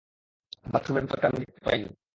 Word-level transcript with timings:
বাথরুমের 0.71 1.03
ভেতরটা 1.03 1.27
আমি 1.27 1.39
দেখতে 1.39 1.59
পাই 1.65 1.77
নি। 1.77 1.89